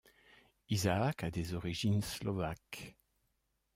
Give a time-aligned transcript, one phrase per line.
[0.71, 2.95] Isaac a des origines slovaque.